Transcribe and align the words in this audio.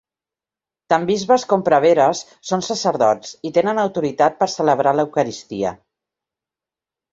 Tant 0.93 1.03
bisbes 1.09 1.45
com 1.51 1.65
preveres 1.67 2.21
són 2.53 2.65
sacerdots 2.69 3.35
i 3.49 3.53
tenen 3.59 3.83
autoritat 3.85 4.41
per 4.43 4.51
celebrar 4.57 4.97
l'eucaristia. 5.01 5.77